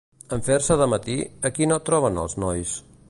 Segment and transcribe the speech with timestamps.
[0.37, 1.17] En fer-se de matí,
[1.49, 2.73] a qui no troben els nois?